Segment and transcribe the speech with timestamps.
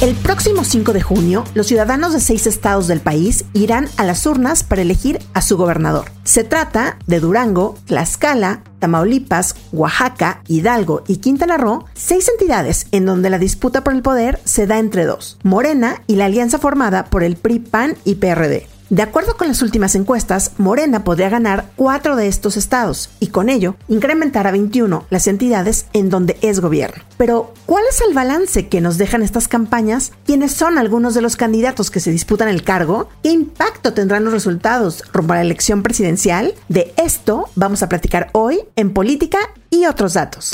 [0.00, 4.26] El próximo 5 de junio, los ciudadanos de seis estados del país irán a las
[4.26, 6.12] urnas para elegir a su gobernador.
[6.22, 13.28] Se trata de Durango, Tlaxcala, Tamaulipas, Oaxaca, Hidalgo y Quintana Roo, seis entidades en donde
[13.28, 17.24] la disputa por el poder se da entre dos, Morena y la alianza formada por
[17.24, 18.68] el PRI, PAN y PRD.
[18.90, 23.50] De acuerdo con las últimas encuestas, Morena podría ganar cuatro de estos estados y con
[23.50, 27.02] ello incrementar a 21 las entidades en donde es gobierno.
[27.18, 30.12] Pero, ¿cuál es el balance que nos dejan estas campañas?
[30.24, 33.10] ¿Quiénes son algunos de los candidatos que se disputan el cargo?
[33.22, 36.54] ¿Qué impacto tendrán los resultados rumbo a la elección presidencial?
[36.68, 40.52] De esto vamos a platicar hoy en Política y otros datos.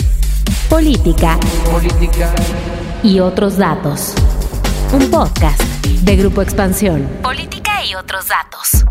[0.68, 1.38] Política.
[1.70, 2.34] Política.
[3.04, 4.12] Y otros datos.
[4.92, 7.08] Un podcast de Grupo Expansión.
[7.22, 8.84] Política y otros datos.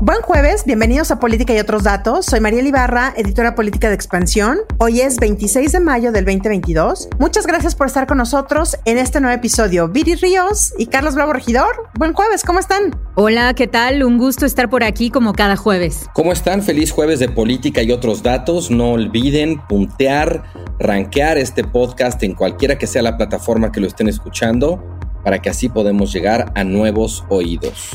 [0.00, 2.24] Buen jueves, bienvenidos a Política y otros datos.
[2.24, 4.58] Soy María Ibarra, editora política de Expansión.
[4.78, 7.08] Hoy es 26 de mayo del 2022.
[7.18, 9.88] Muchas gracias por estar con nosotros en este nuevo episodio.
[9.88, 11.90] Viri Ríos y Carlos Bravo Regidor.
[11.98, 12.96] Buen jueves, ¿cómo están?
[13.16, 14.04] Hola, ¿qué tal?
[14.04, 16.08] Un gusto estar por aquí como cada jueves.
[16.14, 16.62] ¿Cómo están?
[16.62, 18.70] Feliz jueves de Política y otros datos.
[18.70, 20.44] No olviden puntear,
[20.78, 24.82] rankear este podcast en cualquiera que sea la plataforma que lo estén escuchando
[25.24, 27.90] para que así podamos llegar a nuevos oídos.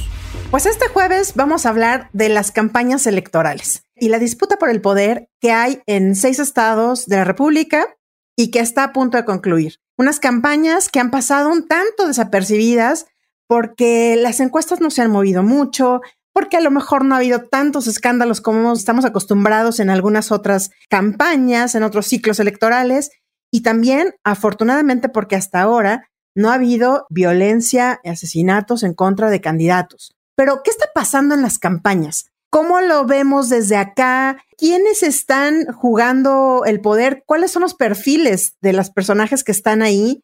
[0.52, 4.82] Pues este jueves vamos a hablar de las campañas electorales y la disputa por el
[4.82, 7.88] poder que hay en seis estados de la República
[8.36, 9.80] y que está a punto de concluir.
[9.98, 13.08] Unas campañas que han pasado un tanto desapercibidas
[13.48, 16.02] porque las encuestas no se han movido mucho,
[16.34, 20.72] porque a lo mejor no ha habido tantos escándalos como estamos acostumbrados en algunas otras
[20.90, 23.12] campañas, en otros ciclos electorales,
[23.52, 29.42] y también, afortunadamente, porque hasta ahora no ha habido violencia y asesinatos en contra de
[29.42, 30.16] candidatos.
[30.36, 32.26] Pero, ¿qué está pasando en las campañas?
[32.50, 34.38] ¿Cómo lo vemos desde acá?
[34.58, 37.24] ¿Quiénes están jugando el poder?
[37.26, 40.24] ¿Cuáles son los perfiles de los personajes que están ahí?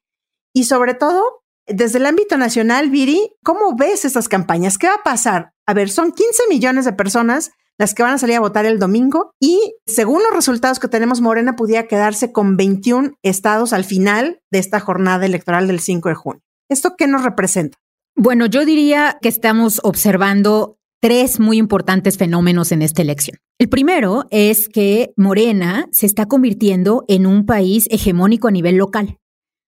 [0.53, 4.77] Y sobre todo, desde el ámbito nacional, Viri, ¿cómo ves estas campañas?
[4.77, 5.53] ¿Qué va a pasar?
[5.65, 8.77] A ver, son 15 millones de personas las que van a salir a votar el
[8.77, 14.41] domingo y según los resultados que tenemos, Morena pudiera quedarse con 21 estados al final
[14.51, 16.43] de esta jornada electoral del 5 de junio.
[16.69, 17.77] ¿Esto qué nos representa?
[18.22, 23.38] Bueno, yo diría que estamos observando tres muy importantes fenómenos en esta elección.
[23.57, 29.19] El primero es que Morena se está convirtiendo en un país hegemónico a nivel local.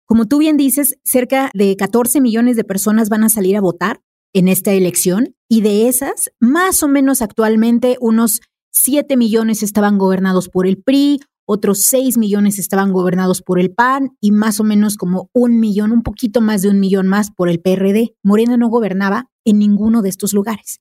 [0.06, 4.02] Como tú bien dices, cerca de 14 millones de personas van a salir a votar
[4.34, 8.42] en esta elección y de esas, más o menos actualmente, unos
[8.72, 14.18] 7 millones estaban gobernados por el PRI, otros 6 millones estaban gobernados por el PAN
[14.20, 17.50] y más o menos como un millón, un poquito más de un millón más por
[17.50, 18.16] el PRD.
[18.24, 20.80] Morena no gobernaba en ninguno de estos lugares.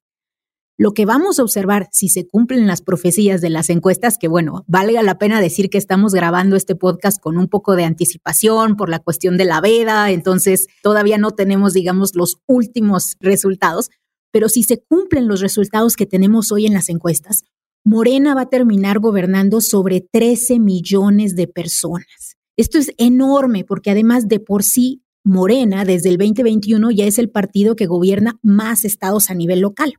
[0.80, 4.64] Lo que vamos a observar si se cumplen las profecías de las encuestas, que bueno,
[4.66, 8.88] valga la pena decir que estamos grabando este podcast con un poco de anticipación por
[8.88, 13.90] la cuestión de la veda, entonces todavía no tenemos, digamos, los últimos resultados,
[14.32, 17.44] pero si se cumplen los resultados que tenemos hoy en las encuestas,
[17.84, 22.36] Morena va a terminar gobernando sobre 13 millones de personas.
[22.56, 27.30] Esto es enorme porque además de por sí, Morena desde el 2021 ya es el
[27.30, 29.94] partido que gobierna más estados a nivel local.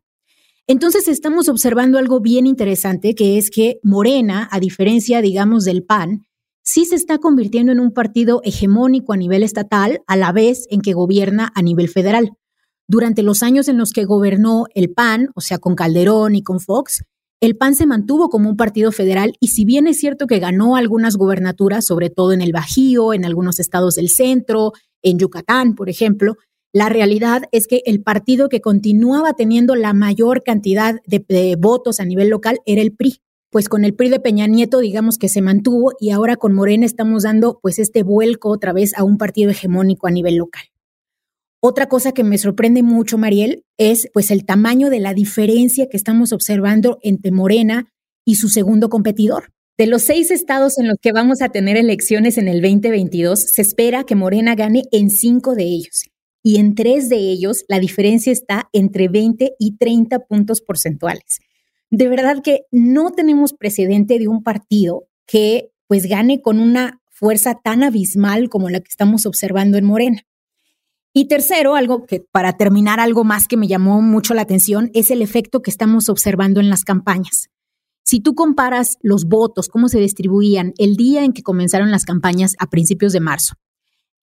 [0.67, 6.27] Entonces estamos observando algo bien interesante, que es que Morena, a diferencia, digamos, del PAN,
[6.61, 10.81] sí se está convirtiendo en un partido hegemónico a nivel estatal, a la vez en
[10.81, 12.33] que gobierna a nivel federal.
[12.87, 16.59] Durante los años en los que gobernó el PAN, o sea, con Calderón y con
[16.59, 17.03] Fox,
[17.41, 20.75] el PAN se mantuvo como un partido federal y si bien es cierto que ganó
[20.75, 25.89] algunas gubernaturas, sobre todo en el Bajío, en algunos estados del centro, en Yucatán, por
[25.89, 26.37] ejemplo,
[26.71, 32.05] la realidad es que el partido que continuaba teniendo la mayor cantidad de, votos a
[32.05, 33.17] nivel local era el PRI.
[33.49, 36.85] Pues con el PRI de Peña Nieto, digamos que se mantuvo y ahora con Morena
[36.85, 40.70] estamos dando pues este vuelco otra vez a un partido hegemónico a nivel local.
[41.63, 45.95] Otra cosa que me sorprende mucho, Mariel, es pues el tamaño de la diferencia que
[45.95, 47.87] estamos observando entre Morena
[48.25, 49.53] y su segundo competidor.
[49.77, 53.61] De los seis estados en los que vamos a tener elecciones en el 2022, se
[53.61, 56.05] espera que Morena gane en cinco de ellos.
[56.41, 61.41] Y en tres de ellos, la diferencia está entre 20 y 30 puntos porcentuales.
[61.91, 67.59] De verdad que no tenemos precedente de un partido que pues gane con una fuerza
[67.63, 70.25] tan abismal como la que estamos observando en Morena.
[71.13, 75.11] Y tercero, algo que para terminar, algo más que me llamó mucho la atención es
[75.11, 77.49] el efecto que estamos observando en las campañas.
[78.03, 82.55] Si tú comparas los votos, cómo se distribuían el día en que comenzaron las campañas
[82.59, 83.55] a principios de marzo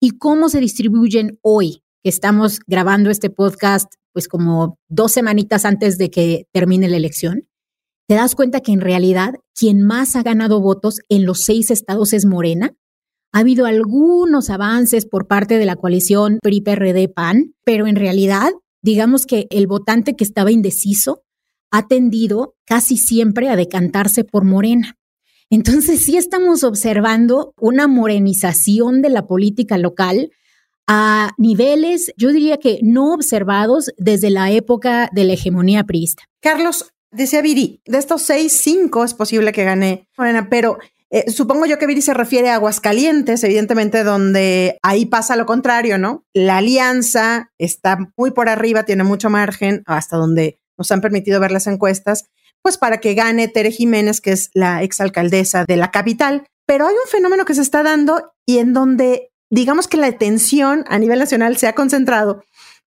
[0.00, 5.98] y cómo se distribuyen hoy, que estamos grabando este podcast pues como dos semanitas antes
[5.98, 7.48] de que termine la elección,
[8.06, 12.12] te das cuenta que en realidad quien más ha ganado votos en los seis estados
[12.12, 12.74] es Morena.
[13.32, 18.52] Ha habido algunos avances por parte de la coalición PRI-PRD-PAN, pero en realidad,
[18.82, 21.22] digamos que el votante que estaba indeciso
[21.70, 24.96] ha tendido casi siempre a decantarse por Morena.
[25.50, 30.30] Entonces sí estamos observando una morenización de la política local
[30.88, 36.24] a niveles, yo diría que no observados desde la época de la hegemonía priista.
[36.40, 40.78] Carlos, decía Viri, de estos seis, cinco es posible que gane Morena, pero
[41.10, 45.98] eh, supongo yo que Viri se refiere a Aguascalientes, evidentemente, donde ahí pasa lo contrario,
[45.98, 46.24] ¿no?
[46.34, 51.52] La alianza está muy por arriba, tiene mucho margen, hasta donde nos han permitido ver
[51.52, 52.26] las encuestas,
[52.62, 56.46] pues para que gane Tere Jiménez, que es la exalcaldesa de la capital.
[56.66, 60.84] Pero hay un fenómeno que se está dando y en donde digamos que la atención
[60.88, 62.42] a nivel nacional se ha concentrado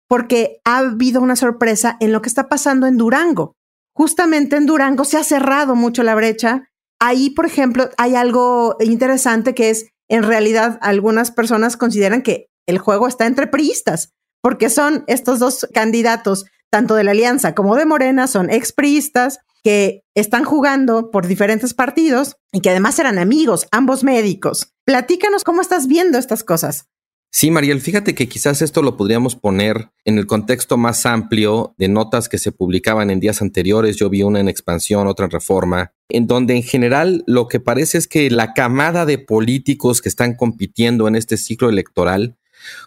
[0.09, 3.55] porque ha habido una sorpresa en lo que está pasando en Durango.
[3.95, 6.71] Justamente en Durango se ha cerrado mucho la brecha.
[7.01, 12.79] Ahí, por ejemplo, hay algo interesante que es, en realidad, algunas personas consideran que el
[12.79, 17.87] juego está entre priistas, porque son estos dos candidatos tanto de la Alianza como de
[17.87, 24.05] Morena, son expriistas que están jugando por diferentes partidos y que además eran amigos, ambos
[24.05, 24.75] médicos.
[24.85, 26.87] Platícanos cómo estás viendo estas cosas.
[27.31, 31.89] Sí, Mariel, fíjate que quizás esto lo podríamos poner en el contexto más amplio de
[31.89, 33.97] notas que se publicaban en días anteriores.
[33.97, 37.99] Yo vi una en expansión, otra en reforma, en donde en general lo que parece
[37.99, 42.39] es que la camada de políticos que están compitiendo en este ciclo electoral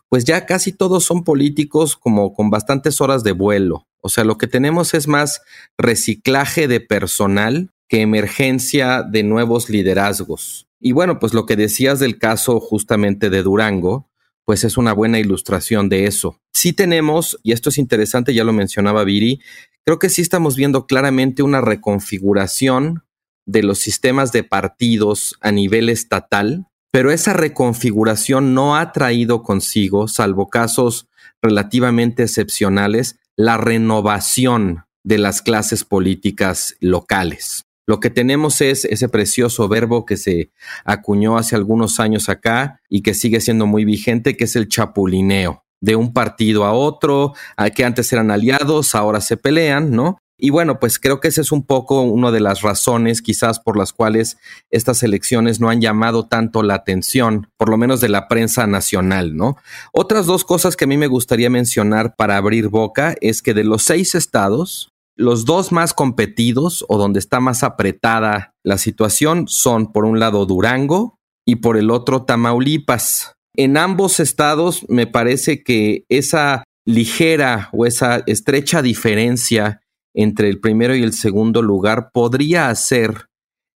[0.10, 3.88] pues ya casi todos son políticos como con bastantes horas de vuelo.
[4.02, 5.42] O sea, lo que tenemos es más
[5.78, 10.68] reciclaje de personal que emergencia de nuevos liderazgos.
[10.80, 14.10] Y bueno, pues lo que decías del caso justamente de Durango,
[14.52, 16.38] pues es una buena ilustración de eso.
[16.54, 19.40] Sí tenemos, y esto es interesante, ya lo mencionaba Viri,
[19.86, 23.06] creo que sí estamos viendo claramente una reconfiguración
[23.46, 30.10] de los sistemas de partidos a nivel estatal pero esa reconfiguración no ha traído consigo,
[30.10, 31.08] salvo casos
[31.42, 37.64] relativamente excepcionales, la renovación de las clases políticas locales.
[37.88, 40.52] Lo que tenemos es ese precioso verbo que se
[40.86, 45.64] acuñó hace algunos años acá y que sigue siendo muy vigente, que es el chapulineo
[45.82, 47.34] de un partido a otro,
[47.76, 50.20] que antes eran aliados, ahora se pelean, ¿no?
[50.44, 53.78] Y bueno, pues creo que esa es un poco una de las razones quizás por
[53.78, 54.38] las cuales
[54.72, 59.36] estas elecciones no han llamado tanto la atención, por lo menos de la prensa nacional,
[59.36, 59.58] ¿no?
[59.94, 63.64] Otras dos cosas que a mí me gustaría mencionar para abrir boca es que de
[63.64, 69.92] los seis estados, los dos más competidos o donde está más apretada la situación son
[69.92, 73.34] por un lado Durango y por el otro Tamaulipas.
[73.56, 79.82] En ambos estados me parece que esa ligera o esa estrecha diferencia
[80.14, 83.28] entre el primero y el segundo lugar podría hacer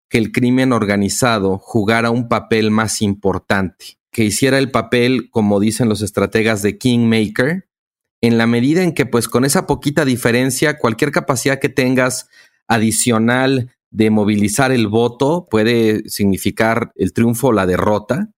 [0.09, 5.89] que el crimen organizado jugara un papel más importante, que hiciera el papel, como dicen
[5.89, 7.67] los estrategas de Kingmaker,
[8.23, 12.29] en la medida en que pues con esa poquita diferencia, cualquier capacidad que tengas
[12.69, 18.29] adicional de movilizar el voto puede significar el triunfo o la derrota.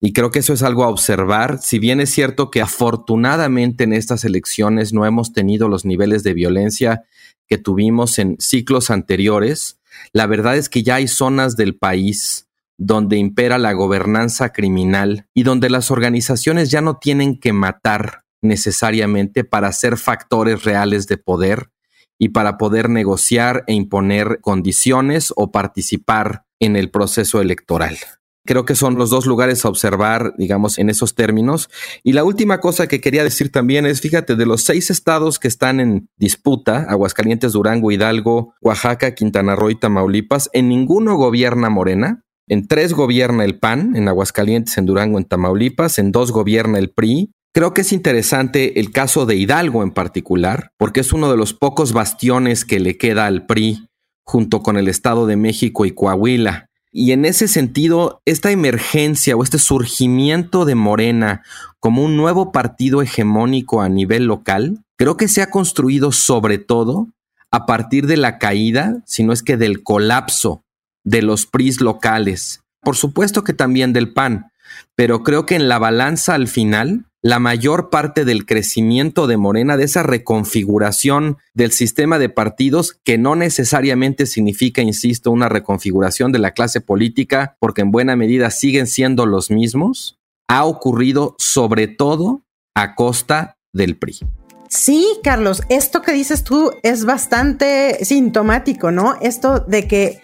[0.00, 1.58] Y creo que eso es algo a observar.
[1.60, 6.32] Si bien es cierto que afortunadamente en estas elecciones no hemos tenido los niveles de
[6.32, 7.04] violencia
[7.46, 9.78] que tuvimos en ciclos anteriores,
[10.14, 15.42] la verdad es que ya hay zonas del país donde impera la gobernanza criminal y
[15.42, 21.70] donde las organizaciones ya no tienen que matar necesariamente para ser factores reales de poder
[22.18, 27.98] y para poder negociar e imponer condiciones o participar en el proceso electoral.
[28.46, 31.68] Creo que son los dos lugares a observar, digamos, en esos términos.
[32.04, 35.48] Y la última cosa que quería decir también es, fíjate, de los seis estados que
[35.48, 42.22] están en disputa, Aguascalientes, Durango, Hidalgo, Oaxaca, Quintana Roo y Tamaulipas, en ninguno gobierna Morena.
[42.48, 46.90] En tres gobierna el PAN, en Aguascalientes, en Durango, en Tamaulipas, en dos gobierna el
[46.90, 47.32] PRI.
[47.56, 51.54] Creo que es interesante el caso de Hidalgo en particular, porque es uno de los
[51.54, 53.88] pocos bastiones que le queda al PRI
[54.26, 56.68] junto con el Estado de México y Coahuila.
[56.92, 61.44] Y en ese sentido, esta emergencia o este surgimiento de Morena
[61.80, 67.08] como un nuevo partido hegemónico a nivel local, creo que se ha construido sobre todo
[67.50, 70.62] a partir de la caída, si no es que del colapso
[71.04, 72.60] de los PRIs locales.
[72.82, 74.50] Por supuesto que también del PAN,
[74.94, 79.76] pero creo que en la balanza al final, la mayor parte del crecimiento de Morena,
[79.76, 86.38] de esa reconfiguración del sistema de partidos, que no necesariamente significa, insisto, una reconfiguración de
[86.38, 92.42] la clase política, porque en buena medida siguen siendo los mismos, ha ocurrido sobre todo
[92.76, 94.20] a costa del PRI.
[94.68, 99.18] Sí, Carlos, esto que dices tú es bastante sintomático, ¿no?
[99.20, 100.20] Esto de que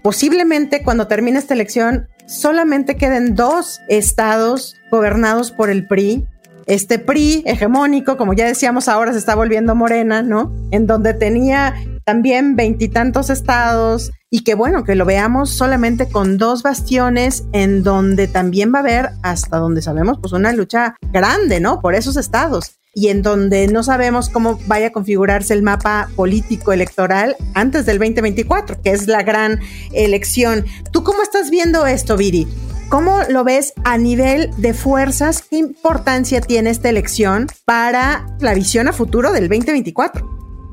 [0.00, 6.26] posiblemente cuando termine esta elección solamente queden dos estados gobernados por el PRI.
[6.66, 10.52] Este PRI hegemónico, como ya decíamos, ahora se está volviendo morena, ¿no?
[10.72, 16.62] En donde tenía también veintitantos estados y que bueno, que lo veamos solamente con dos
[16.62, 21.80] bastiones en donde también va a haber, hasta donde sabemos, pues una lucha grande, ¿no?
[21.80, 26.72] Por esos estados y en donde no sabemos cómo vaya a configurarse el mapa político
[26.72, 29.60] electoral antes del 2024, que es la gran
[29.92, 30.64] elección.
[30.92, 32.48] ¿Tú cómo estás viendo esto, Viri?
[32.88, 35.42] ¿Cómo lo ves a nivel de fuerzas?
[35.42, 40.26] ¿Qué importancia tiene esta elección para la visión a futuro del 2024?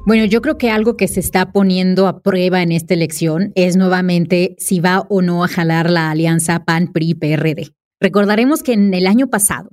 [0.06, 3.76] Bueno, yo creo que algo que se está poniendo a prueba en esta elección es
[3.76, 7.74] nuevamente si va o no a jalar la alianza PAN-PRI-PRD.
[8.00, 9.72] Recordaremos que en el año pasado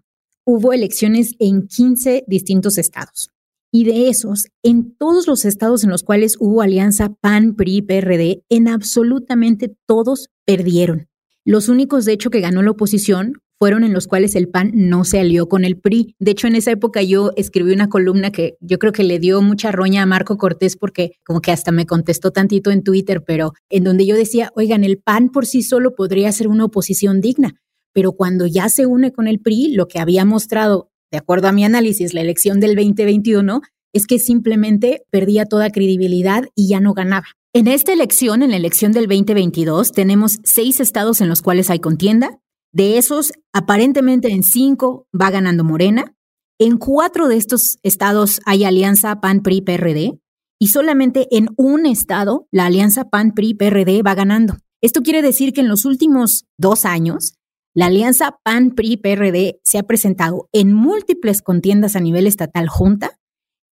[0.51, 3.31] hubo elecciones en 15 distintos estados.
[3.73, 8.43] Y de esos, en todos los estados en los cuales hubo alianza PAN, PRI, PRD,
[8.49, 11.07] en absolutamente todos perdieron.
[11.45, 15.05] Los únicos, de hecho, que ganó la oposición fueron en los cuales el PAN no
[15.05, 16.17] se alió con el PRI.
[16.19, 19.43] De hecho, en esa época yo escribí una columna que yo creo que le dio
[19.43, 23.53] mucha roña a Marco Cortés porque como que hasta me contestó tantito en Twitter, pero
[23.69, 27.61] en donde yo decía, oigan, el PAN por sí solo podría ser una oposición digna
[27.93, 31.53] pero cuando ya se une con el PRI, lo que había mostrado, de acuerdo a
[31.53, 36.95] mi análisis, la elección del 2021, es que simplemente perdía toda credibilidad y ya no
[36.95, 37.27] ganaba.
[37.53, 41.81] En esta elección, en la elección del 2022, tenemos seis estados en los cuales hay
[41.81, 42.39] contienda.
[42.73, 46.15] De esos, aparentemente en cinco va ganando Morena.
[46.61, 50.21] En cuatro de estos estados hay alianza PAN-PRI-PRD
[50.61, 54.59] y solamente en un estado la alianza PAN-PRI-PRD va ganando.
[54.81, 57.35] Esto quiere decir que en los últimos dos años
[57.75, 63.19] la alianza PAN-PRI-PRD se ha presentado en múltiples contiendas a nivel estatal junta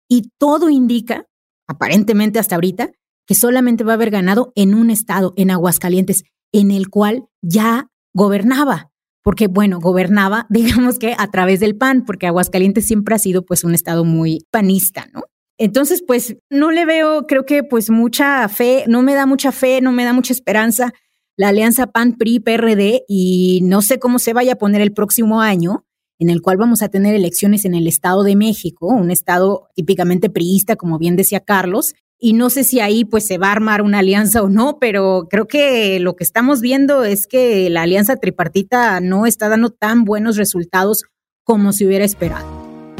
[0.09, 1.27] y todo indica,
[1.67, 2.91] aparentemente hasta ahorita,
[3.25, 7.87] que solamente va a haber ganado en un estado, en Aguascalientes, en el cual ya
[8.13, 8.91] gobernaba.
[9.23, 13.63] Porque, bueno, gobernaba, digamos que a través del PAN, porque Aguascalientes siempre ha sido pues
[13.63, 15.23] un estado muy panista, ¿no?
[15.57, 19.79] Entonces, pues no le veo, creo que pues mucha fe, no me da mucha fe,
[19.81, 20.91] no me da mucha esperanza
[21.37, 25.85] la alianza PAN-PRI-PRD y no sé cómo se vaya a poner el próximo año,
[26.17, 30.29] en el cual vamos a tener elecciones en el Estado de México, un estado típicamente
[30.29, 33.81] priista, como bien decía Carlos, y no sé si ahí pues se va a armar
[33.81, 38.15] una alianza o no, pero creo que lo que estamos viendo es que la alianza
[38.15, 41.03] tripartita no está dando tan buenos resultados
[41.43, 42.54] como se hubiera esperado.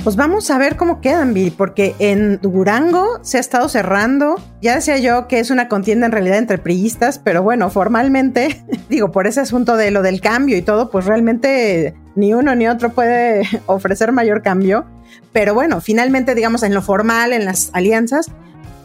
[0.06, 4.40] Pues vamos a ver cómo quedan, Bill, porque en Durango se ha estado cerrando.
[4.62, 9.12] Ya decía yo que es una contienda en realidad entre priistas, pero bueno, formalmente, digo,
[9.12, 12.92] por ese asunto de lo del cambio y todo, pues realmente ni uno ni otro
[12.92, 14.86] puede ofrecer mayor cambio.
[15.34, 18.28] Pero bueno, finalmente, digamos, en lo formal, en las alianzas,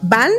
[0.00, 0.30] van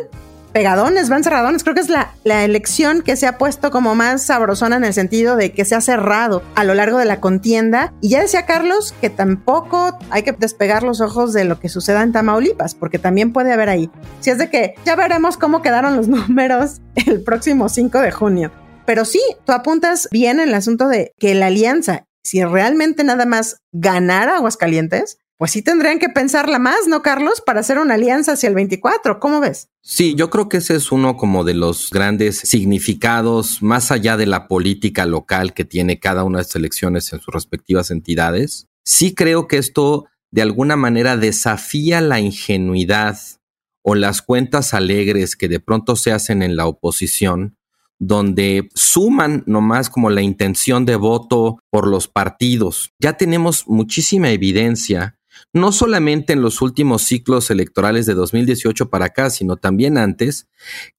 [0.51, 1.63] pegadones, van cerradones.
[1.63, 4.93] Creo que es la, la, elección que se ha puesto como más sabrosona en el
[4.93, 7.93] sentido de que se ha cerrado a lo largo de la contienda.
[8.01, 12.03] Y ya decía Carlos que tampoco hay que despegar los ojos de lo que suceda
[12.03, 13.89] en Tamaulipas, porque también puede haber ahí.
[14.20, 18.51] Si es de que ya veremos cómo quedaron los números el próximo 5 de junio.
[18.86, 23.25] Pero sí, tú apuntas bien en el asunto de que la alianza, si realmente nada
[23.25, 27.41] más ganara Aguascalientes, pues sí tendrían que pensarla más, ¿no, Carlos?
[27.43, 29.19] Para hacer una alianza hacia el 24.
[29.19, 29.69] ¿Cómo ves?
[29.81, 34.27] Sí, yo creo que ese es uno como de los grandes significados, más allá de
[34.27, 38.67] la política local que tiene cada una de estas elecciones en sus respectivas entidades.
[38.86, 43.17] Sí creo que esto de alguna manera desafía la ingenuidad
[43.81, 47.57] o las cuentas alegres que de pronto se hacen en la oposición,
[47.98, 52.93] donde suman nomás como la intención de voto por los partidos.
[53.00, 55.17] Ya tenemos muchísima evidencia
[55.53, 60.48] no solamente en los últimos ciclos electorales de 2018 para acá, sino también antes,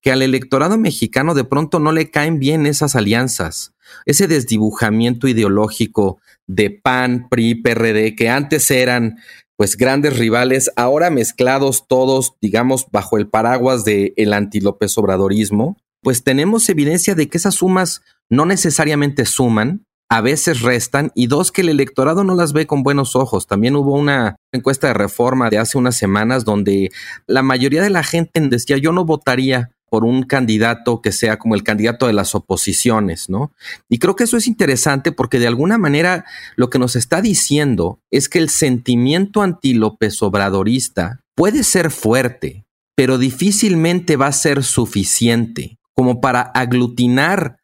[0.00, 3.74] que al electorado mexicano de pronto no le caen bien esas alianzas,
[4.06, 9.16] ese desdibujamiento ideológico de PAN, PRI, PRD, que antes eran
[9.56, 16.24] pues grandes rivales, ahora mezclados todos, digamos, bajo el paraguas del el anti-López Obradorismo, pues
[16.24, 21.62] tenemos evidencia de que esas sumas no necesariamente suman, a veces restan y dos, que
[21.62, 23.46] el electorado no las ve con buenos ojos.
[23.46, 26.90] También hubo una encuesta de reforma de hace unas semanas donde
[27.26, 31.54] la mayoría de la gente decía yo no votaría por un candidato que sea como
[31.54, 33.52] el candidato de las oposiciones, ¿no?
[33.88, 36.26] Y creo que eso es interesante porque de alguna manera
[36.56, 43.16] lo que nos está diciendo es que el sentimiento anti-López Obradorista puede ser fuerte, pero
[43.16, 47.61] difícilmente va a ser suficiente como para aglutinar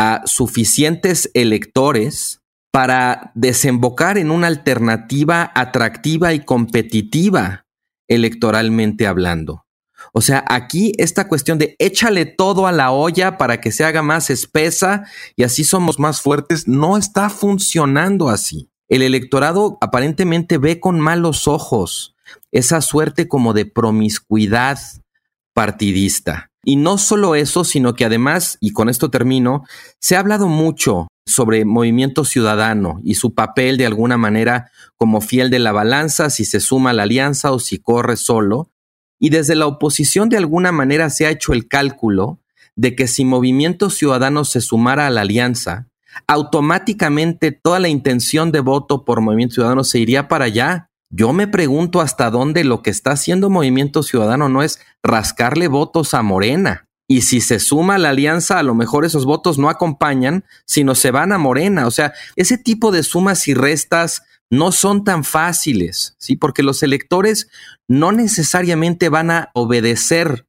[0.00, 2.40] a suficientes electores
[2.72, 7.66] para desembocar en una alternativa atractiva y competitiva
[8.08, 9.66] electoralmente hablando.
[10.14, 14.00] O sea, aquí esta cuestión de échale todo a la olla para que se haga
[14.00, 15.04] más espesa
[15.36, 18.70] y así somos más fuertes, no está funcionando así.
[18.88, 22.16] El electorado aparentemente ve con malos ojos
[22.52, 24.78] esa suerte como de promiscuidad
[25.52, 26.49] partidista.
[26.64, 29.64] Y no solo eso, sino que además, y con esto termino,
[29.98, 35.48] se ha hablado mucho sobre movimiento ciudadano y su papel de alguna manera como fiel
[35.48, 38.70] de la balanza, si se suma a la alianza o si corre solo.
[39.18, 42.40] Y desde la oposición de alguna manera se ha hecho el cálculo
[42.76, 45.88] de que si Movimiento Ciudadano se sumara a la alianza,
[46.26, 51.48] automáticamente toda la intención de voto por Movimiento Ciudadano se iría para allá yo me
[51.48, 56.86] pregunto hasta dónde lo que está haciendo Movimiento Ciudadano no es rascarle votos a Morena.
[57.08, 61.10] Y si se suma la alianza, a lo mejor esos votos no acompañan, sino se
[61.10, 61.88] van a Morena.
[61.88, 66.36] O sea, ese tipo de sumas y restas no son tan fáciles, ¿sí?
[66.36, 67.48] Porque los electores
[67.88, 70.46] no necesariamente van a obedecer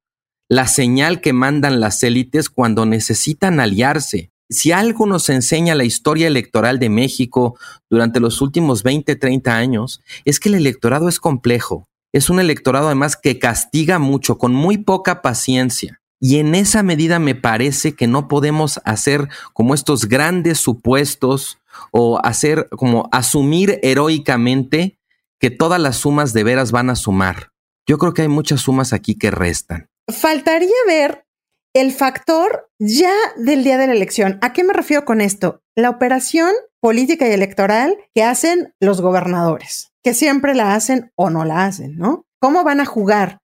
[0.48, 6.28] la señal que mandan las élites cuando necesitan aliarse si algo nos enseña la historia
[6.28, 7.58] electoral de México
[7.90, 11.88] durante los últimos 20, 30 años, es que el electorado es complejo.
[12.14, 16.02] Es un electorado además que castiga mucho, con muy poca paciencia.
[16.20, 21.58] Y en esa medida me parece que no podemos hacer como estos grandes supuestos
[21.92, 25.00] o hacer como asumir heroicamente
[25.40, 27.52] que todas las sumas de veras van a sumar.
[27.88, 29.88] Yo creo que hay muchas sumas aquí que restan.
[30.08, 31.26] Faltaría ver
[31.74, 34.38] el factor ya del día de la elección.
[34.42, 35.62] ¿A qué me refiero con esto?
[35.76, 36.52] La operación
[36.82, 41.98] política y electoral que hacen los gobernadores, que siempre la hacen o no la hacen,
[41.98, 42.26] ¿no?
[42.40, 43.40] ¿Cómo van a jugar,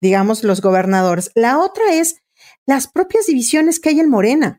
[0.00, 1.30] digamos, los gobernadores?
[1.34, 2.22] La otra es
[2.66, 4.58] las propias divisiones que hay en Morena.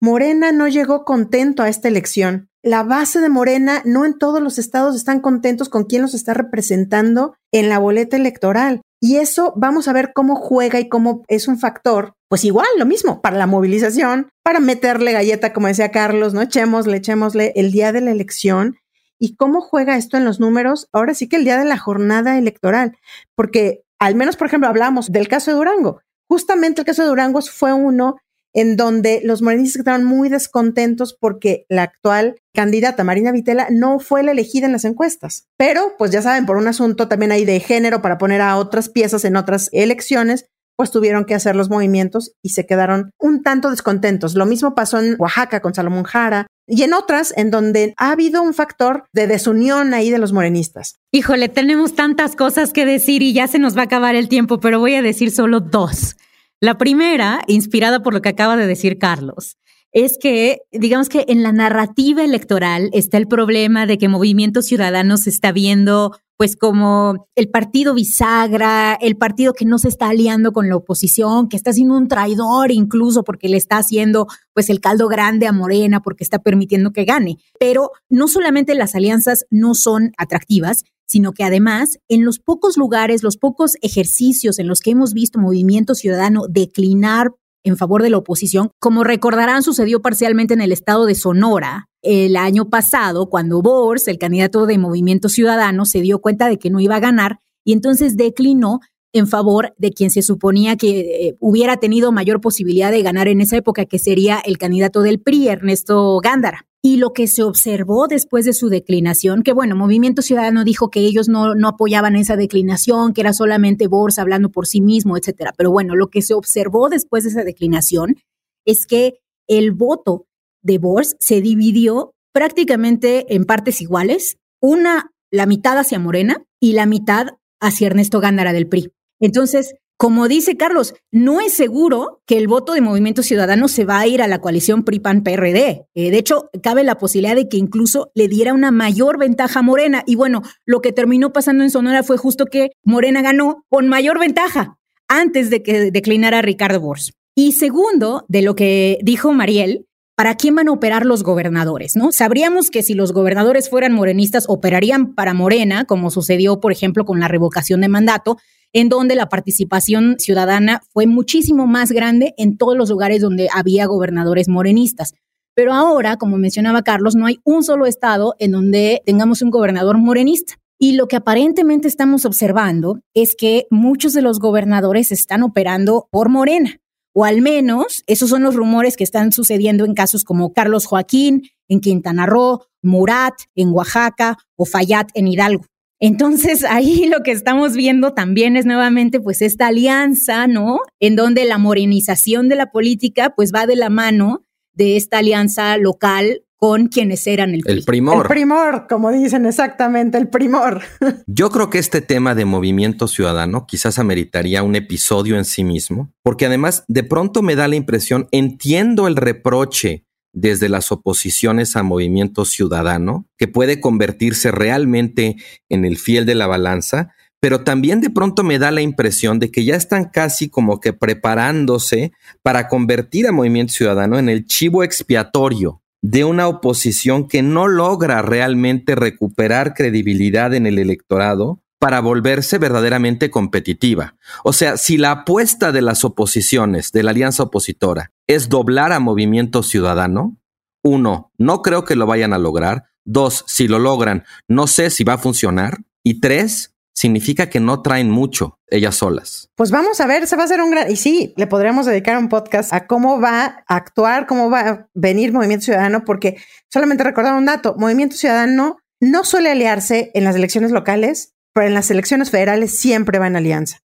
[0.00, 2.48] Morena no llegó contento a esta elección.
[2.62, 6.34] La base de Morena no en todos los estados están contentos con quién los está
[6.34, 8.82] representando en la boleta electoral.
[9.00, 12.84] Y eso vamos a ver cómo juega y cómo es un factor, pues igual, lo
[12.84, 16.42] mismo, para la movilización, para meterle galleta, como decía Carlos, ¿no?
[16.42, 18.76] Echémosle, echémosle el día de la elección.
[19.18, 20.88] ¿Y cómo juega esto en los números?
[20.92, 22.96] Ahora sí que el día de la jornada electoral,
[23.34, 26.00] porque al menos, por ejemplo, hablamos del caso de Durango.
[26.28, 28.16] Justamente el caso de Durango fue uno
[28.52, 34.22] en donde los morenistas estaban muy descontentos porque la actual candidata Marina Vitela no fue
[34.22, 35.46] la elegida en las encuestas.
[35.56, 38.88] Pero, pues ya saben, por un asunto también ahí de género para poner a otras
[38.88, 40.46] piezas en otras elecciones,
[40.80, 44.34] pues tuvieron que hacer los movimientos y se quedaron un tanto descontentos.
[44.34, 48.42] Lo mismo pasó en Oaxaca con Salomón Jara y en otras en donde ha habido
[48.42, 50.94] un factor de desunión ahí de los morenistas.
[51.12, 54.58] Híjole, tenemos tantas cosas que decir y ya se nos va a acabar el tiempo,
[54.58, 56.16] pero voy a decir solo dos.
[56.60, 59.56] La primera, inspirada por lo que acaba de decir Carlos,
[59.92, 65.16] es que, digamos que en la narrativa electoral está el problema de que Movimiento Ciudadano
[65.16, 70.52] se está viendo pues como el partido bisagra, el partido que no se está aliando
[70.52, 74.80] con la oposición, que está siendo un traidor incluso porque le está haciendo pues el
[74.80, 77.36] caldo grande a Morena porque está permitiendo que gane.
[77.58, 83.22] Pero no solamente las alianzas no son atractivas, sino que además en los pocos lugares,
[83.22, 88.18] los pocos ejercicios en los que hemos visto movimiento ciudadano declinar en favor de la
[88.18, 94.08] oposición, como recordarán, sucedió parcialmente en el estado de Sonora el año pasado, cuando Bors,
[94.08, 97.72] el candidato de Movimiento Ciudadano, se dio cuenta de que no iba a ganar y
[97.72, 98.80] entonces declinó
[99.12, 103.40] en favor de quien se suponía que eh, hubiera tenido mayor posibilidad de ganar en
[103.40, 106.66] esa época, que sería el candidato del PRI, Ernesto Gándara.
[106.82, 111.00] Y lo que se observó después de su declinación, que bueno, Movimiento Ciudadano dijo que
[111.00, 115.52] ellos no, apoyaban esa declinación, que era solamente Borsa hablando por sí mismo, etcétera.
[115.56, 118.16] Pero bueno, lo que se observó después de esa declinación
[118.64, 120.26] es que el voto
[120.62, 126.86] de Bors se dividió prácticamente en partes iguales, una, la mitad hacia Morena y la
[126.86, 127.26] mitad
[127.60, 128.92] hacia Ernesto Gándara del PRI.
[129.20, 134.00] Entonces, como dice Carlos, no es seguro que el voto de Movimiento Ciudadano se va
[134.00, 135.84] a ir a la coalición PRI-PAN-PRD.
[135.92, 139.62] Eh, de hecho, cabe la posibilidad de que incluso le diera una mayor ventaja a
[139.62, 140.02] Morena.
[140.06, 144.18] Y bueno, lo que terminó pasando en Sonora fue justo que Morena ganó con mayor
[144.18, 147.12] ventaja antes de que declinara Ricardo Bors.
[147.34, 149.86] Y segundo, de lo que dijo Mariel,
[150.20, 151.96] ¿para quién van a operar los gobernadores?
[151.96, 152.12] ¿no?
[152.12, 157.20] Sabríamos que si los gobernadores fueran morenistas, operarían para Morena, como sucedió, por ejemplo, con
[157.20, 158.36] la revocación de mandato,
[158.74, 163.86] en donde la participación ciudadana fue muchísimo más grande en todos los lugares donde había
[163.86, 165.14] gobernadores morenistas.
[165.54, 169.96] Pero ahora, como mencionaba Carlos, no hay un solo estado en donde tengamos un gobernador
[169.96, 170.56] morenista.
[170.78, 176.28] Y lo que aparentemente estamos observando es que muchos de los gobernadores están operando por
[176.28, 176.78] Morena,
[177.12, 181.42] o al menos esos son los rumores que están sucediendo en casos como Carlos Joaquín
[181.68, 185.64] en Quintana Roo, Murat en Oaxaca o Fayat en Hidalgo.
[186.00, 190.80] Entonces ahí lo que estamos viendo también es nuevamente pues esta alianza, ¿no?
[190.98, 195.76] En donde la morenización de la política pues va de la mano de esta alianza
[195.76, 198.26] local con quienes eran el, el primor.
[198.26, 200.82] El primor, como dicen exactamente, el primor.
[201.26, 206.12] Yo creo que este tema de movimiento ciudadano quizás ameritaría un episodio en sí mismo,
[206.22, 211.82] porque además de pronto me da la impresión, entiendo el reproche desde las oposiciones a
[211.82, 215.36] movimiento ciudadano, que puede convertirse realmente
[215.70, 219.50] en el fiel de la balanza, pero también de pronto me da la impresión de
[219.50, 224.84] que ya están casi como que preparándose para convertir a Movimiento Ciudadano en el chivo
[224.84, 232.58] expiatorio de una oposición que no logra realmente recuperar credibilidad en el electorado para volverse
[232.58, 234.16] verdaderamente competitiva.
[234.44, 239.00] O sea, si la apuesta de las oposiciones, de la alianza opositora, es doblar a
[239.00, 240.36] Movimiento Ciudadano,
[240.82, 242.84] uno, no creo que lo vayan a lograr.
[243.04, 245.78] Dos, si lo logran, no sé si va a funcionar.
[246.02, 249.48] Y tres, significa que no traen mucho ellas solas.
[249.56, 250.90] Pues vamos a ver, se va a hacer un gran...
[250.90, 254.88] Y sí, le podríamos dedicar un podcast a cómo va a actuar, cómo va a
[254.94, 256.36] venir Movimiento Ciudadano, porque
[256.70, 261.74] solamente recordar un dato, Movimiento Ciudadano no suele aliarse en las elecciones locales, pero en
[261.74, 263.78] las elecciones federales siempre va en alianza.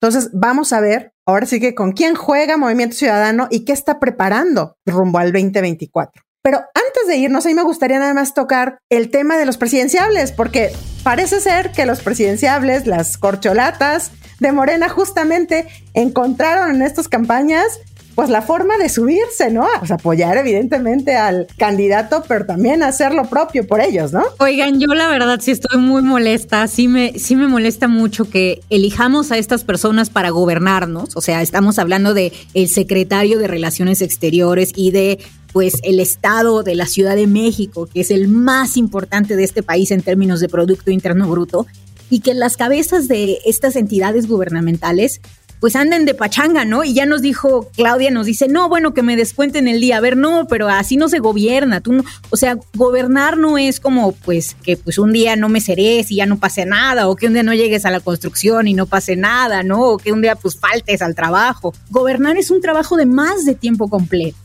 [0.00, 4.00] Entonces, vamos a ver ahora sí que con quién juega Movimiento Ciudadano y qué está
[4.00, 6.22] preparando rumbo al 2024.
[6.42, 9.56] Pero antes de irnos, a mí me gustaría nada más tocar el tema de los
[9.56, 10.72] presidenciables, porque
[11.04, 17.78] parece ser que los presidenciables, las corcholatas de Morena, justamente encontraron en estas campañas
[18.14, 19.66] pues la forma de subirse, ¿no?
[19.86, 24.22] Sea, apoyar evidentemente al candidato, pero también hacer lo propio por ellos, ¿no?
[24.38, 28.60] Oigan, yo la verdad sí estoy muy molesta, sí me, sí me molesta mucho que
[28.68, 34.02] elijamos a estas personas para gobernarnos, o sea, estamos hablando de el secretario de Relaciones
[34.02, 35.18] Exteriores y de
[35.52, 39.62] pues el estado de la Ciudad de México, que es el más importante de este
[39.62, 41.66] país en términos de Producto Interno Bruto,
[42.10, 45.20] y que las cabezas de estas entidades gubernamentales
[45.62, 46.82] pues anden de pachanga, ¿no?
[46.82, 49.98] Y ya nos dijo, Claudia nos dice, no, bueno, que me descuenten el día.
[49.98, 51.80] A ver, no, pero así no se gobierna.
[51.80, 55.60] Tú no, o sea, gobernar no es como, pues, que pues un día no me
[55.60, 58.66] serés y ya no pase nada, o que un día no llegues a la construcción
[58.66, 59.82] y no pase nada, ¿no?
[59.82, 61.72] O que un día pues faltes al trabajo.
[61.90, 64.36] Gobernar es un trabajo de más de tiempo completo.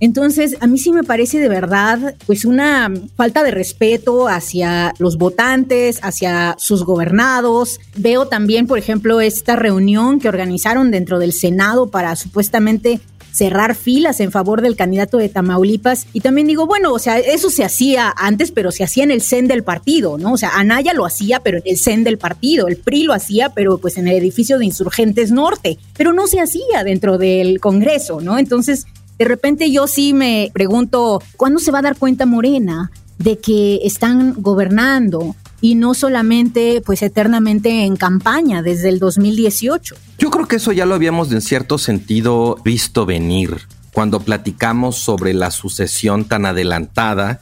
[0.00, 5.18] Entonces, a mí sí me parece de verdad, pues una falta de respeto hacia los
[5.18, 7.80] votantes, hacia sus gobernados.
[7.96, 13.00] Veo también, por ejemplo, esta reunión que organizaron dentro del Senado para supuestamente
[13.38, 16.06] cerrar filas en favor del candidato de Tamaulipas.
[16.12, 19.22] Y también digo, bueno, o sea, eso se hacía antes, pero se hacía en el
[19.22, 20.32] CEN del partido, ¿no?
[20.32, 22.66] O sea, Anaya lo hacía, pero en el CEN del partido.
[22.66, 25.78] El PRI lo hacía, pero pues en el edificio de Insurgentes Norte.
[25.96, 28.38] Pero no se hacía dentro del Congreso, ¿no?
[28.38, 28.86] Entonces,
[29.18, 33.80] de repente yo sí me pregunto, ¿cuándo se va a dar cuenta Morena de que
[33.82, 39.96] están gobernando y no solamente pues eternamente en campaña desde el 2018?
[40.18, 45.34] Yo creo que eso ya lo habíamos en cierto sentido visto venir cuando platicamos sobre
[45.34, 47.40] la sucesión tan adelantada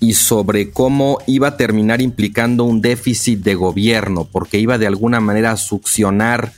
[0.00, 5.20] y sobre cómo iba a terminar implicando un déficit de gobierno, porque iba de alguna
[5.20, 6.52] manera a succionar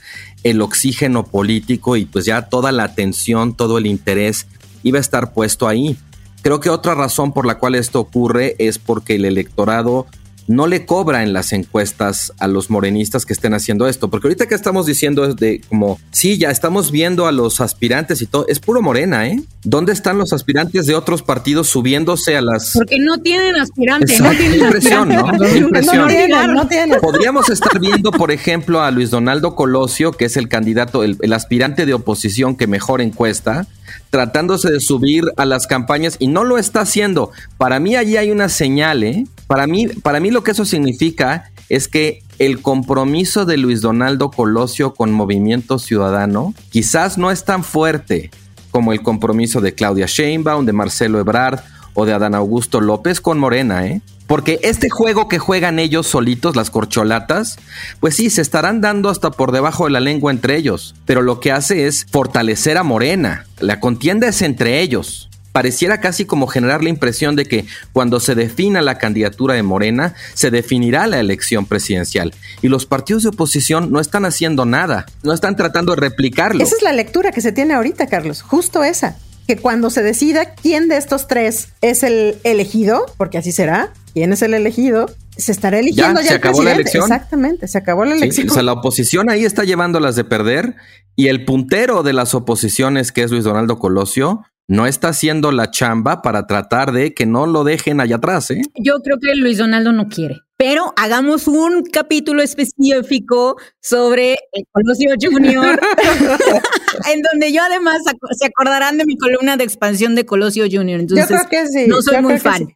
[0.49, 4.47] el oxígeno político y pues ya toda la atención, todo el interés
[4.83, 5.97] iba a estar puesto ahí.
[6.41, 10.05] Creo que otra razón por la cual esto ocurre es porque el electorado
[10.47, 14.09] no le cobra en las encuestas a los morenistas que estén haciendo esto.
[14.09, 18.21] Porque ahorita que estamos diciendo es de como, sí, ya estamos viendo a los aspirantes
[18.21, 19.41] y todo, es puro morena, ¿eh?
[19.63, 22.71] ¿Dónde están los aspirantes de otros partidos subiéndose a las...
[22.73, 25.55] Porque no tienen aspirantes, no tienen impresión, ¿no?
[25.55, 26.07] impresión.
[26.53, 31.03] No tienen, Podríamos estar viendo, por ejemplo, a Luis Donaldo Colosio, que es el candidato,
[31.03, 33.67] el, el aspirante de oposición que mejor encuesta,
[34.09, 37.31] tratándose de subir a las campañas y no lo está haciendo.
[37.57, 39.25] Para mí allí hay una señal, ¿eh?
[39.47, 44.29] Para mí, para mí lo que eso significa es que el compromiso de Luis Donaldo
[44.29, 48.29] Colosio con Movimiento Ciudadano quizás no es tan fuerte
[48.71, 51.61] como el compromiso de Claudia Sheinbaum, de Marcelo Ebrard
[51.93, 54.01] o de Adán Augusto López con Morena, ¿eh?
[54.27, 57.57] Porque este juego que juegan ellos solitos, las corcholatas,
[58.01, 60.95] pues sí, se estarán dando hasta por debajo de la lengua entre ellos.
[61.05, 63.45] Pero lo que hace es fortalecer a Morena.
[63.59, 65.29] La contienda es entre ellos.
[65.51, 70.13] Pareciera casi como generar la impresión de que cuando se defina la candidatura de Morena,
[70.33, 72.33] se definirá la elección presidencial.
[72.61, 76.63] Y los partidos de oposición no están haciendo nada, no están tratando de replicarlo.
[76.63, 80.53] Esa es la lectura que se tiene ahorita, Carlos, justo esa que cuando se decida
[80.55, 85.53] quién de estos tres es el elegido, porque así será, quién es el elegido, se
[85.53, 87.03] estará eligiendo ya, se acabó la elección.
[87.03, 88.49] Exactamente, se acabó la elección.
[88.49, 90.75] o sea, la oposición ahí está llevándolas de perder
[91.15, 95.71] y el puntero de las oposiciones, que es Luis Donaldo Colosio, no está haciendo la
[95.71, 98.51] chamba para tratar de que no lo dejen allá atrás.
[98.51, 98.61] ¿eh?
[98.75, 100.41] Yo creo que Luis Donaldo no quiere.
[100.57, 105.79] Pero hagamos un capítulo específico sobre el Colosio Junior,
[107.13, 107.99] en donde yo además
[108.31, 110.99] se acordarán de mi columna de expansión de Colosio Junior.
[110.99, 111.87] Entonces, yo creo que sí.
[111.87, 112.67] No soy muy fan,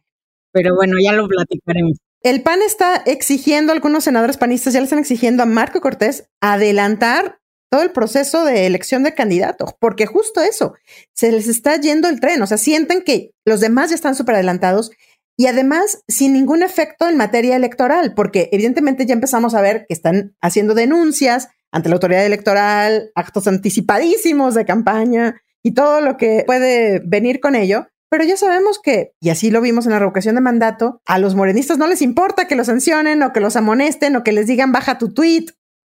[0.52, 1.98] pero bueno, ya lo platicaremos.
[2.22, 7.40] El PAN está exigiendo, algunos senadores panistas ya le están exigiendo a Marco Cortés adelantar
[7.72, 10.74] todo el proceso de elección de candidato, porque justo eso,
[11.14, 14.34] se les está yendo el tren, o sea, sienten que los demás ya están súper
[14.34, 14.90] adelantados
[15.38, 19.94] y además sin ningún efecto en materia electoral, porque evidentemente ya empezamos a ver que
[19.94, 26.44] están haciendo denuncias ante la autoridad electoral, actos anticipadísimos de campaña y todo lo que
[26.46, 27.86] puede venir con ello.
[28.10, 31.34] Pero ya sabemos que, y así lo vimos en la revocación de mandato, a los
[31.34, 34.72] morenistas no les importa que los sancionen o que los amonesten o que les digan
[34.72, 35.46] baja tu tweet,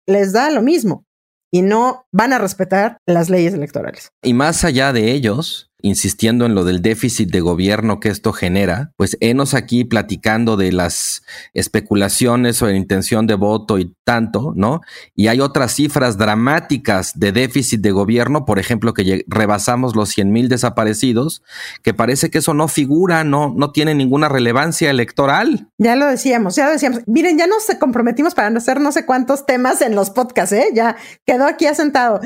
[0.07, 1.05] les da lo mismo
[1.53, 4.09] y no van a respetar las leyes electorales.
[4.23, 8.91] Y más allá de ellos, insistiendo en lo del déficit de gobierno que esto genera,
[8.97, 11.21] pues enos aquí platicando de las
[11.53, 14.81] especulaciones o la intención de voto y tanto, ¿no?
[15.15, 20.31] Y hay otras cifras dramáticas de déficit de gobierno, por ejemplo, que rebasamos los 100
[20.31, 21.43] mil desaparecidos,
[21.81, 25.69] que parece que eso no figura, no, no tiene ninguna relevancia electoral.
[25.77, 27.01] Ya lo decíamos, ya lo decíamos.
[27.07, 30.67] Miren, ya nos comprometimos para hacer no sé cuántos temas en los podcasts, ¿eh?
[30.73, 32.19] Ya quedó aquí asentado,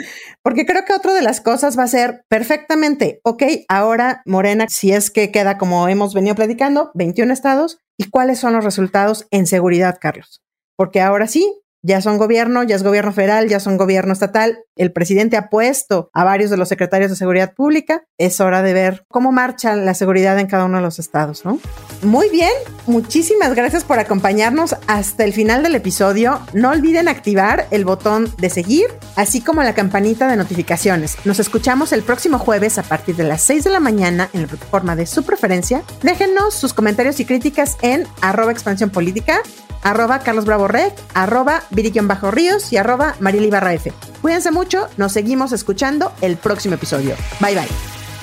[0.43, 4.91] porque creo que otra de las cosas va a ser perfectamente, ok, ahora Morena, si
[4.91, 9.47] es que queda como hemos venido platicando, 21 estados, ¿y cuáles son los resultados en
[9.47, 10.41] seguridad, Carlos?
[10.75, 14.59] Porque ahora sí, ya son gobierno, ya es gobierno federal, ya son gobierno estatal.
[14.75, 18.03] El presidente ha puesto a varios de los secretarios de seguridad pública.
[18.17, 21.59] Es hora de ver cómo marcha la seguridad en cada uno de los estados, ¿no?
[22.03, 22.51] Muy bien,
[22.85, 26.41] muchísimas gracias por acompañarnos hasta el final del episodio.
[26.53, 31.17] No olviden activar el botón de seguir, así como la campanita de notificaciones.
[31.25, 34.47] Nos escuchamos el próximo jueves a partir de las 6 de la mañana en la
[34.47, 35.83] plataforma de su preferencia.
[36.03, 38.53] Déjenos sus comentarios y críticas en arroba
[38.91, 39.41] política
[39.83, 41.63] arroba Carlos Bravo Rec, arroba
[42.03, 43.91] Bajo Ríos y arroba Marily Barra F.
[44.21, 47.15] Cuídense mucho, nos seguimos escuchando el próximo episodio.
[47.39, 47.67] Bye bye.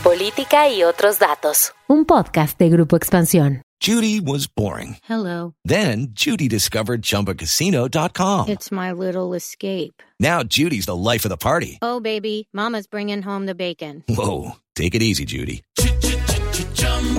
[0.03, 1.73] Política y otros datos.
[1.89, 3.63] Un podcast de Grupo Expansión.
[3.81, 4.97] Judy was boring.
[5.09, 5.55] Hello.
[5.65, 8.49] Then Judy discovered chumbacasino.com.
[8.49, 10.03] It's my little escape.
[10.19, 11.79] Now Judy's the life of the party.
[11.83, 14.03] Oh, baby, Mama's bringing home the bacon.
[14.09, 14.53] Whoa.
[14.75, 15.63] Take it easy, Judy.